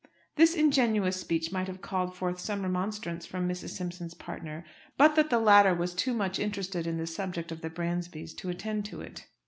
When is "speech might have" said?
1.21-1.83